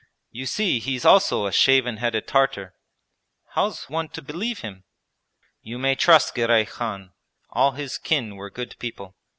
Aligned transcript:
You 0.31 0.47
see 0.47 0.79
he's 0.79 1.05
also 1.05 1.45
a 1.45 1.51
shaven 1.51 1.97
headed 1.97 2.25
Tartar 2.25 2.73
how's 3.49 3.87
one 3.87 4.09
to 4.17 4.21
believe 4.23 4.61
him?' 4.61 4.83
'You 5.61 5.77
may 5.77 5.93
trust 5.93 6.33
Girey 6.33 6.65
Khan, 6.65 7.13
all 7.51 7.73
his 7.73 7.99
kin 7.99 8.35
were 8.35 8.49
good 8.49 8.75
people. 8.79 9.15